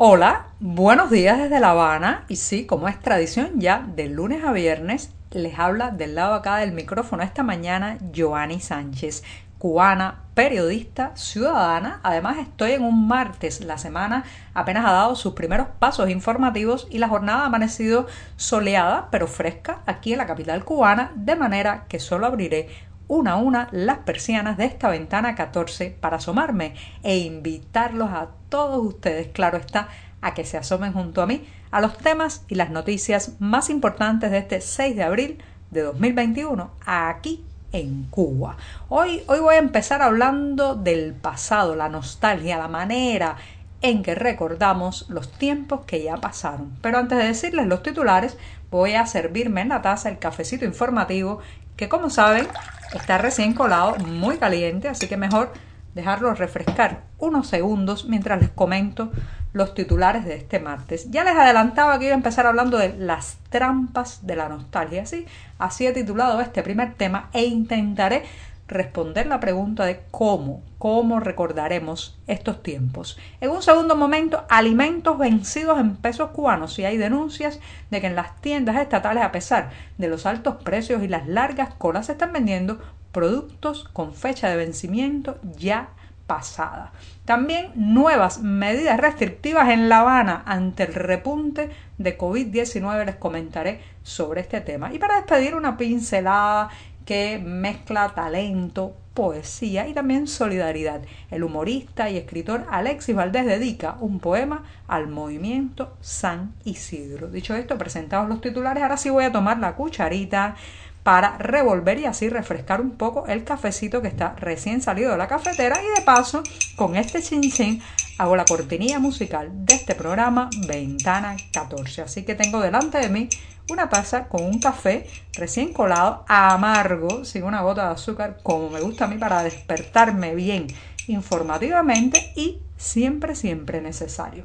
[0.00, 4.52] Hola, buenos días desde La Habana y sí, como es tradición ya de lunes a
[4.52, 9.24] viernes, les habla del lado acá del micrófono esta mañana Joanny Sánchez,
[9.58, 11.98] cubana, periodista, ciudadana.
[12.04, 14.22] Además estoy en un martes, la semana
[14.54, 18.06] apenas ha dado sus primeros pasos informativos y la jornada ha amanecido
[18.36, 22.68] soleada pero fresca aquí en la capital cubana, de manera que solo abriré
[23.08, 28.86] una a una las persianas de esta ventana 14 para asomarme e invitarlos a todos
[28.86, 29.88] ustedes, claro está,
[30.20, 34.30] a que se asomen junto a mí a los temas y las noticias más importantes
[34.30, 35.38] de este 6 de abril
[35.70, 38.56] de 2021 aquí en Cuba.
[38.88, 43.36] Hoy, hoy voy a empezar hablando del pasado, la nostalgia, la manera
[43.80, 46.76] en que recordamos los tiempos que ya pasaron.
[46.82, 48.36] Pero antes de decirles los titulares,
[48.70, 51.40] voy a servirme en la taza el cafecito informativo
[51.76, 52.48] que como saben
[52.94, 55.52] está recién colado, muy caliente, así que mejor
[55.94, 59.10] dejarlo refrescar unos segundos mientras les comento
[59.52, 61.10] los titulares de este martes.
[61.10, 65.26] Ya les adelantaba que iba a empezar hablando de las trampas de la nostalgia, ¿sí?
[65.58, 68.24] Así he titulado este primer tema e intentaré
[68.68, 73.18] responder la pregunta de cómo, cómo recordaremos estos tiempos.
[73.40, 76.78] En un segundo momento, alimentos vencidos en pesos cubanos.
[76.78, 77.58] Y hay denuncias
[77.90, 81.74] de que en las tiendas estatales, a pesar de los altos precios y las largas
[81.74, 82.78] colas, se están vendiendo
[83.10, 85.88] productos con fecha de vencimiento ya
[86.28, 86.92] pasada.
[87.24, 94.42] También nuevas medidas restrictivas en La Habana ante el repunte de COVID-19 les comentaré sobre
[94.42, 94.92] este tema.
[94.92, 96.68] Y para despedir una pincelada
[97.08, 101.00] que mezcla talento, poesía y también solidaridad.
[101.30, 107.28] El humorista y escritor Alexis Valdés dedica un poema al movimiento San Isidro.
[107.28, 110.56] Dicho esto, presentados los titulares, ahora sí voy a tomar la cucharita
[111.02, 115.28] para revolver y así refrescar un poco el cafecito que está recién salido de la
[115.28, 116.42] cafetera y de paso
[116.76, 117.80] con este chin
[118.18, 122.02] hago la cortinilla musical de este programa Ventana 14.
[122.02, 123.28] Así que tengo delante de mí
[123.70, 128.80] una taza con un café recién colado, amargo, sin una gota de azúcar, como me
[128.80, 130.66] gusta a mí para despertarme bien
[131.06, 134.44] informativamente y siempre, siempre necesario.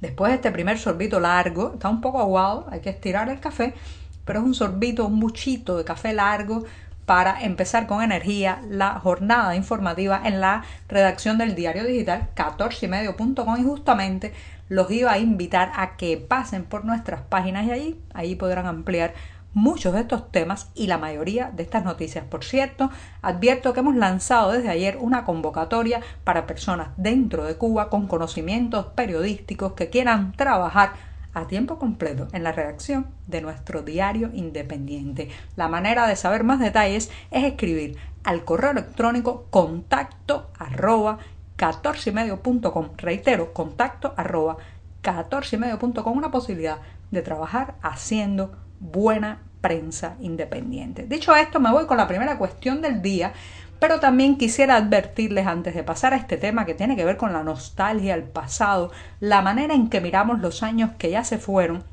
[0.00, 3.74] Después de este primer sorbito largo, está un poco aguado, hay que estirar el café,
[4.24, 6.64] pero es un sorbito, un de café largo
[7.08, 13.64] para empezar con energía la jornada informativa en la redacción del diario digital 14ymedio.com y
[13.64, 14.34] justamente
[14.68, 19.14] los iba a invitar a que pasen por nuestras páginas y allí, ahí podrán ampliar
[19.54, 22.26] muchos de estos temas y la mayoría de estas noticias.
[22.26, 22.90] Por cierto,
[23.22, 28.84] advierto que hemos lanzado desde ayer una convocatoria para personas dentro de Cuba con conocimientos
[28.94, 31.07] periodísticos que quieran trabajar
[31.38, 35.28] a tiempo completo en la redacción de nuestro diario independiente.
[35.56, 41.18] La manera de saber más detalles es escribir al correo electrónico contacto arroba
[41.56, 42.12] 14
[42.96, 44.56] Reitero, contacto arroba
[45.02, 45.58] 14
[46.06, 46.78] una posibilidad
[47.10, 51.06] de trabajar haciendo buena prensa independiente.
[51.08, 53.32] Dicho esto, me voy con la primera cuestión del día,
[53.78, 57.32] pero también quisiera advertirles antes de pasar a este tema que tiene que ver con
[57.32, 58.90] la nostalgia, el pasado,
[59.20, 61.84] la manera en que miramos los años que ya se fueron,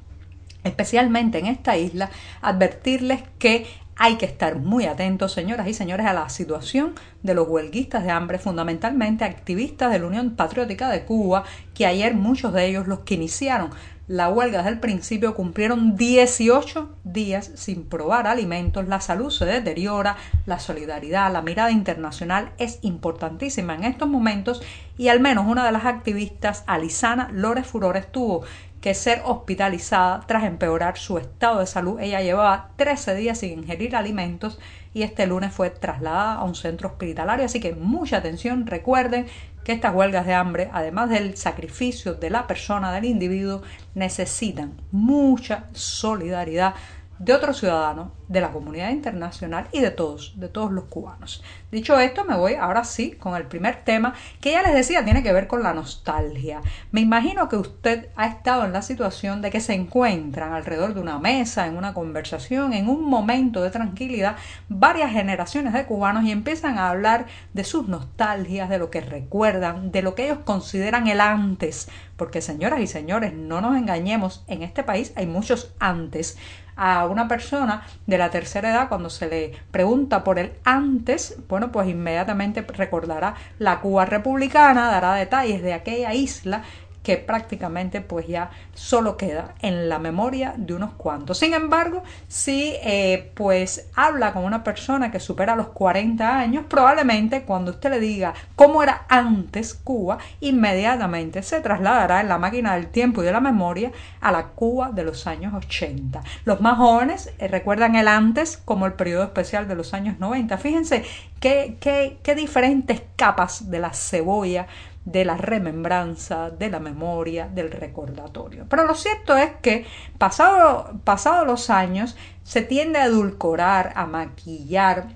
[0.63, 2.09] especialmente en esta isla,
[2.41, 7.47] advertirles que hay que estar muy atentos, señoras y señores, a la situación de los
[7.47, 12.66] huelguistas de hambre, fundamentalmente activistas de la Unión Patriótica de Cuba, que ayer muchos de
[12.66, 13.69] ellos, los que iniciaron
[14.08, 20.16] la huelga desde el principio cumplieron 18 días sin probar alimentos, la salud se deteriora,
[20.46, 24.62] la solidaridad, la mirada internacional es importantísima en estos momentos
[24.98, 28.44] y al menos una de las activistas, Alisana Lores Furores, tuvo
[28.80, 32.00] que ser hospitalizada tras empeorar su estado de salud.
[32.00, 34.60] Ella llevaba 13 días sin ingerir alimentos
[34.94, 37.46] y este lunes fue trasladada a un centro hospitalario.
[37.46, 39.26] Así que mucha atención, recuerden
[39.66, 43.64] que estas huelgas de hambre, además del sacrificio de la persona, del individuo,
[43.96, 46.76] necesitan mucha solidaridad
[47.20, 51.44] de otros ciudadanos, de la comunidad internacional y de todos, de todos los cubanos.
[51.72, 55.23] Dicho esto, me voy ahora sí con el primer tema que ya les decía tiene
[55.23, 56.62] que ver con la nostalgia.
[56.91, 61.02] Me imagino que usted ha estado en la situación de que se encuentran alrededor de
[61.02, 64.35] una mesa, en una conversación, en un momento de tranquilidad,
[64.67, 69.91] varias generaciones de cubanos y empiezan a hablar de sus nostalgias, de lo que recuerdan,
[69.91, 74.64] de lo que ellos consideran el antes, porque señoras y señores, no nos engañemos, en
[74.64, 76.38] este país hay muchos antes
[76.76, 81.72] a una persona de la tercera edad cuando se le pregunta por el antes, bueno,
[81.72, 86.64] pues inmediatamente recordará la Cuba republicana, dará detalles de aquella isla
[87.05, 91.37] que prácticamente pues ya solo queda en la memoria de unos cuantos.
[91.37, 97.43] Sin embargo, si eh, pues habla con una persona que supera los 40 años, probablemente
[97.43, 102.87] cuando usted le diga cómo era antes Cuba, inmediatamente se trasladará en la máquina del
[102.87, 106.23] tiempo y de la memoria a la Cuba de los años 80.
[106.43, 110.57] Los más jóvenes eh, recuerdan el antes como el periodo especial de los años 90.
[110.57, 111.03] Fíjense
[111.40, 114.66] qué, qué, qué diferentes capas de la cebolla
[115.05, 118.66] de la remembranza, de la memoria, del recordatorio.
[118.67, 119.85] Pero lo cierto es que
[120.17, 125.09] pasado, pasado los años se tiende a edulcorar, a maquillar,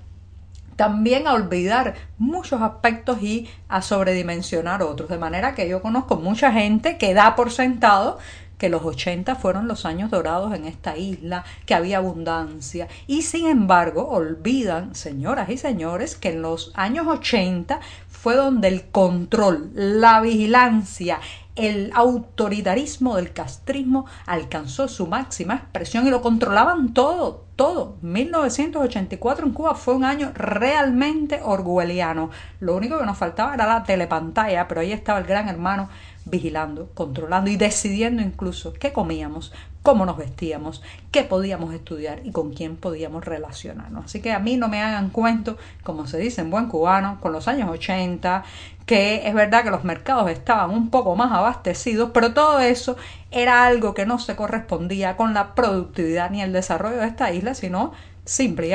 [0.76, 5.10] también a olvidar muchos aspectos y a sobredimensionar otros.
[5.10, 8.18] De manera que yo conozco mucha gente que da por sentado
[8.60, 12.88] que los 80 fueron los años dorados en esta isla, que había abundancia.
[13.06, 17.80] Y sin embargo, olvidan, señoras y señores, que en los años 80
[18.22, 21.20] fue donde el control, la vigilancia,
[21.56, 27.96] el autoritarismo del castrismo alcanzó su máxima expresión y lo controlaban todo, todo.
[28.02, 32.28] 1984 en Cuba fue un año realmente orwelliano.
[32.60, 35.88] Lo único que nos faltaba era la telepantalla, pero ahí estaba el gran hermano
[36.30, 42.52] vigilando, controlando y decidiendo incluso qué comíamos, cómo nos vestíamos, qué podíamos estudiar y con
[42.52, 44.06] quién podíamos relacionarnos.
[44.06, 47.32] Así que a mí no me hagan cuento, como se dice en buen cubano, con
[47.32, 48.44] los años 80,
[48.86, 52.96] que es verdad que los mercados estaban un poco más abastecidos, pero todo eso
[53.30, 57.54] era algo que no se correspondía con la productividad ni el desarrollo de esta isla,
[57.54, 57.92] sino
[58.24, 58.68] simple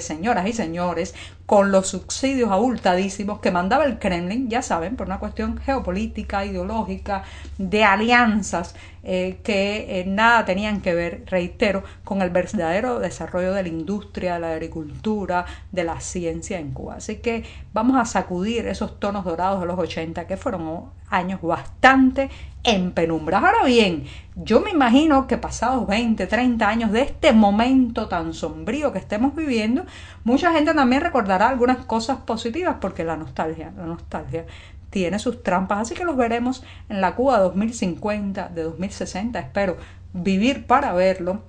[0.00, 1.14] señoras y señores,
[1.52, 7.24] con los subsidios abultadísimos que mandaba el Kremlin, ya saben, por una cuestión geopolítica, ideológica,
[7.58, 13.62] de alianzas eh, que eh, nada tenían que ver, reitero, con el verdadero desarrollo de
[13.64, 16.96] la industria, de la agricultura, de la ciencia en Cuba.
[16.96, 22.30] Así que vamos a sacudir esos tonos dorados de los 80, que fueron años bastante
[22.62, 23.42] en penumbras.
[23.42, 24.04] Ahora bien,
[24.36, 29.34] yo me imagino que pasados 20, 30 años de este momento tan sombrío que estemos
[29.34, 29.84] viviendo,
[30.24, 34.46] mucha gente también recordará algunas cosas positivas porque la nostalgia, la nostalgia
[34.92, 39.78] tiene sus trampas, así que los veremos en la Cuba 2050, de 2060, espero
[40.12, 41.40] vivir para verlo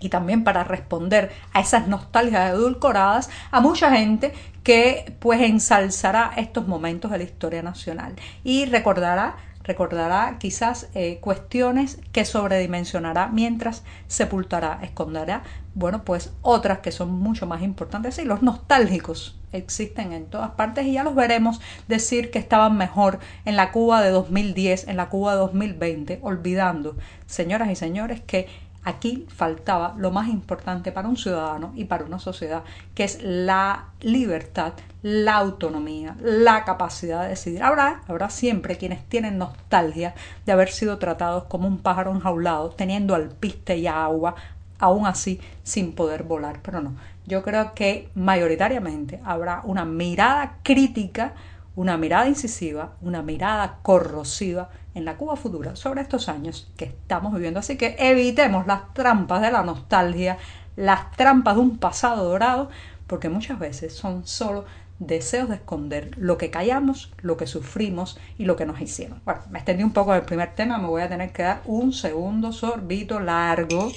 [0.00, 4.32] y también para responder a esas nostalgias edulcoradas a mucha gente
[4.64, 8.14] que pues ensalzará estos momentos de la historia nacional.
[8.44, 15.42] Y recordará recordará quizás eh, cuestiones que sobredimensionará mientras sepultará, esconderá,
[15.74, 18.18] bueno, pues otras que son mucho más importantes.
[18.18, 23.18] Y los nostálgicos existen en todas partes y ya los veremos decir que estaban mejor
[23.44, 26.96] en la Cuba de 2010, en la Cuba de 2020, olvidando,
[27.26, 28.48] señoras y señores, que
[28.82, 32.62] Aquí faltaba lo más importante para un ciudadano y para una sociedad,
[32.94, 34.72] que es la libertad,
[35.02, 37.62] la autonomía, la capacidad de decidir.
[37.62, 40.14] Habrá, habrá siempre quienes tienen nostalgia
[40.46, 44.34] de haber sido tratados como un pájaro enjaulado, teniendo alpiste y agua,
[44.78, 46.60] aún así sin poder volar.
[46.62, 46.94] Pero no,
[47.26, 51.34] yo creo que mayoritariamente habrá una mirada crítica,
[51.76, 57.32] una mirada incisiva, una mirada corrosiva en la Cuba futura sobre estos años que estamos
[57.34, 57.60] viviendo.
[57.60, 60.38] Así que evitemos las trampas de la nostalgia,
[60.76, 62.70] las trampas de un pasado dorado,
[63.06, 64.64] porque muchas veces son solo
[64.98, 69.20] deseos de esconder lo que callamos, lo que sufrimos y lo que nos hicieron.
[69.24, 71.92] Bueno, me extendí un poco del primer tema, me voy a tener que dar un
[71.92, 73.90] segundo sorbito largo.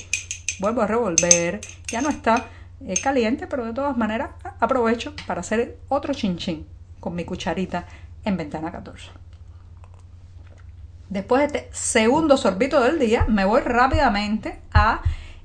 [0.60, 2.46] Vuelvo a revolver, ya no está
[2.86, 6.66] eh, caliente, pero de todas maneras aprovecho para hacer otro chinchín
[7.00, 7.86] con mi cucharita
[8.24, 9.23] en ventana 14.
[11.14, 15.04] Después de este segundo sorbito del día, me voy rápidamente a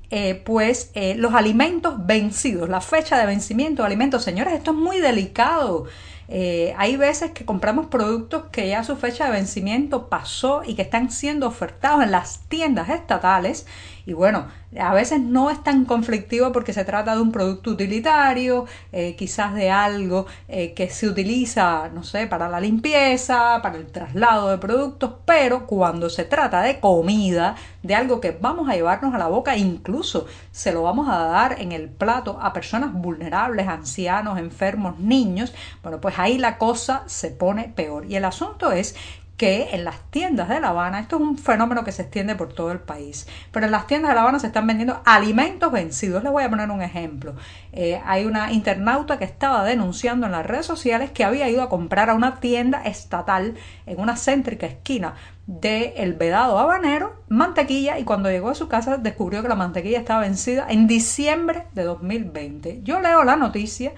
[0.09, 4.23] eh, pues eh, los alimentos vencidos, la fecha de vencimiento de alimentos.
[4.23, 5.85] Señores, esto es muy delicado.
[6.27, 10.81] Eh, hay veces que compramos productos que ya su fecha de vencimiento pasó y que
[10.81, 13.67] están siendo ofertados en las tiendas estatales
[14.09, 14.47] y bueno,
[14.79, 19.53] a veces no es tan conflictivo porque se trata de un producto utilitario, eh, quizás
[19.53, 24.57] de algo eh, que se utiliza, no sé, para la limpieza, para el traslado de
[24.57, 29.27] productos, pero cuando se trata de comida, de algo que vamos a llevarnos a la
[29.27, 34.99] boca, incluso se lo vamos a dar en el plato a personas vulnerables, ancianos, enfermos,
[34.99, 38.05] niños, bueno, pues ahí la cosa se pone peor.
[38.07, 38.95] Y el asunto es
[39.39, 42.51] que en las tiendas de La Habana, esto es un fenómeno que se extiende por
[42.51, 46.23] todo el país, pero en las tiendas de La Habana se están vendiendo alimentos vencidos.
[46.23, 47.35] Les voy a poner un ejemplo.
[47.71, 51.69] Eh, hay una internauta que estaba denunciando en las redes sociales que había ido a
[51.69, 53.55] comprar a una tienda estatal
[53.85, 55.13] en una céntrica esquina
[55.47, 59.99] de El Vedado Habanero mantequilla y cuando llegó a su casa descubrió que la mantequilla
[59.99, 62.81] estaba vencida en diciembre de 2020.
[62.83, 63.93] Yo leo la noticia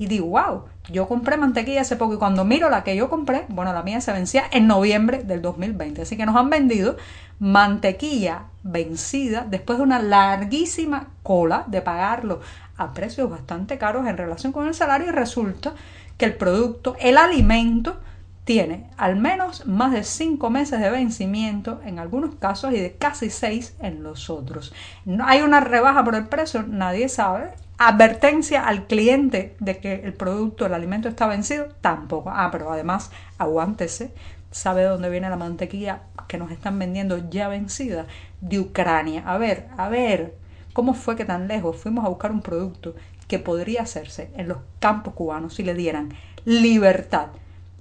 [0.00, 3.44] y digo, wow, yo compré mantequilla hace poco y cuando miro la que yo compré,
[3.50, 6.00] bueno, la mía se vencía en noviembre del 2020.
[6.00, 6.96] Así que nos han vendido
[7.38, 12.40] mantequilla vencida después de una larguísima cola de pagarlo
[12.78, 15.74] a precios bastante caros en relación con el salario y resulta
[16.16, 18.00] que el producto, el alimento,
[18.44, 23.28] tiene al menos más de cinco meses de vencimiento en algunos casos y de casi
[23.28, 24.72] seis en los otros.
[25.04, 27.50] No hay una rebaja por el precio, nadie sabe.
[27.82, 32.28] Advertencia al cliente de que el producto, el alimento está vencido, tampoco.
[32.30, 34.12] Ah, pero además, aguántese.
[34.50, 38.04] ¿Sabe de dónde viene la mantequilla que nos están vendiendo ya vencida?
[38.42, 39.22] De Ucrania.
[39.24, 40.34] A ver, a ver,
[40.74, 42.94] ¿cómo fue que tan lejos fuimos a buscar un producto
[43.26, 46.12] que podría hacerse en los campos cubanos si le dieran
[46.44, 47.28] libertad?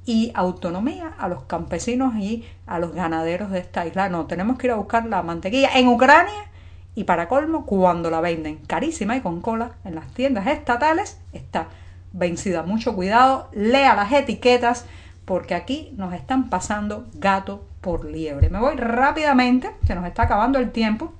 [0.05, 4.09] y autonomía a los campesinos y a los ganaderos de esta isla.
[4.09, 6.48] No, tenemos que ir a buscar la mantequilla en Ucrania
[6.95, 11.67] y para colmo, cuando la venden carísima y con cola en las tiendas estatales, está
[12.11, 12.63] vencida.
[12.63, 14.85] Mucho cuidado, lea las etiquetas
[15.25, 18.49] porque aquí nos están pasando gato por liebre.
[18.49, 21.13] Me voy rápidamente, se nos está acabando el tiempo.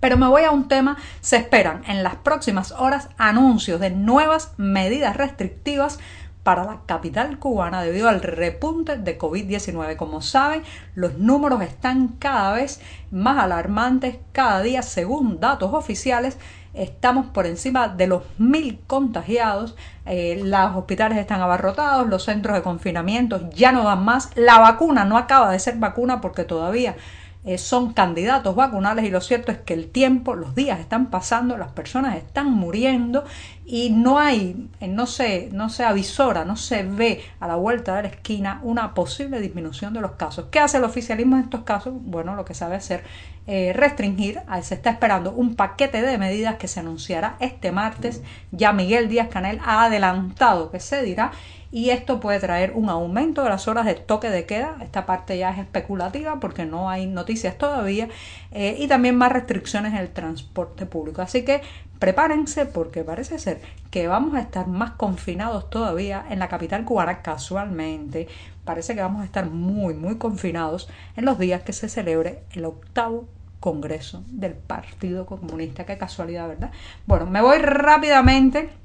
[0.00, 4.52] Pero me voy a un tema, se esperan en las próximas horas anuncios de nuevas
[4.56, 6.00] medidas restrictivas
[6.42, 9.96] para la capital cubana debido al repunte de COVID-19.
[9.96, 10.62] Como saben,
[10.94, 12.80] los números están cada vez
[13.10, 16.38] más alarmantes, cada día según datos oficiales.
[16.74, 22.62] Estamos por encima de los mil contagiados, eh, los hospitales están abarrotados, los centros de
[22.62, 26.96] confinamiento ya no dan más, la vacuna no acaba de ser vacuna porque todavía
[27.44, 31.56] eh, son candidatos vacunales y lo cierto es que el tiempo, los días están pasando,
[31.56, 33.24] las personas están muriendo
[33.66, 37.96] y no hay, eh, no se, no se avisora, no se ve a la vuelta
[37.96, 40.46] de la esquina una posible disminución de los casos.
[40.52, 41.94] ¿Qué hace el oficialismo en estos casos?
[41.96, 43.02] Bueno, lo que sabe hacer
[43.48, 48.22] eh, restringir, se está esperando un paquete de medidas que se anunciará este martes.
[48.52, 51.32] Ya Miguel Díaz Canel ha adelantado que se dirá
[51.72, 54.76] y esto puede traer un aumento de las horas de toque de queda.
[54.82, 58.10] Esta parte ya es especulativa porque no hay noticias todavía
[58.50, 61.22] eh, y también más restricciones en el transporte público.
[61.22, 61.62] Así que
[61.98, 63.58] prepárense porque parece ser
[63.90, 68.28] que vamos a estar más confinados todavía en la capital cubana casualmente.
[68.66, 72.66] Parece que vamos a estar muy, muy confinados en los días que se celebre el
[72.66, 73.28] octavo
[73.60, 75.86] Congreso del Partido Comunista.
[75.86, 76.70] Qué casualidad, ¿verdad?
[77.06, 78.81] Bueno, me voy rápidamente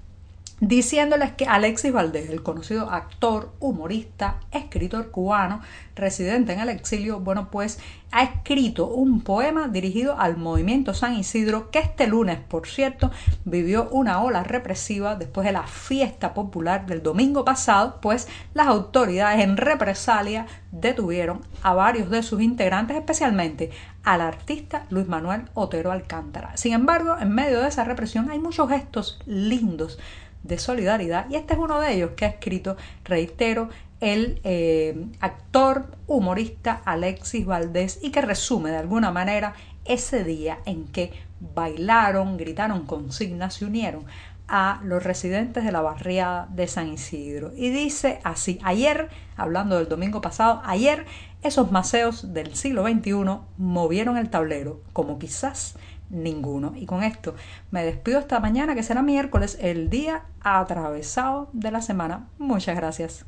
[0.59, 5.61] diciéndoles que Alexis Valdés, el conocido actor, humorista, escritor cubano,
[5.95, 7.79] residente en el exilio, bueno, pues
[8.11, 13.11] ha escrito un poema dirigido al movimiento San Isidro, que este lunes, por cierto,
[13.45, 19.43] vivió una ola represiva después de la fiesta popular del domingo pasado, pues las autoridades
[19.43, 23.71] en represalia detuvieron a varios de sus integrantes, especialmente
[24.03, 26.55] al artista Luis Manuel Otero Alcántara.
[26.55, 29.99] Sin embargo, en medio de esa represión hay muchos gestos lindos
[30.47, 35.95] de solidaridad y este es uno de ellos que ha escrito, reitero, el eh, actor
[36.05, 39.53] humorista Alexis Valdés y que resume de alguna manera
[39.85, 44.05] ese día en que bailaron, gritaron consignas, y unieron
[44.47, 47.51] a los residentes de la barriada de San Isidro.
[47.55, 51.05] Y dice así, ayer, hablando del domingo pasado, ayer
[51.43, 55.75] esos maceos del siglo XXI movieron el tablero, como quizás
[56.09, 56.73] ninguno.
[56.75, 57.35] Y con esto
[57.71, 62.27] me despido esta mañana, que será miércoles, el día atravesado de la semana.
[62.37, 63.25] Muchas gracias.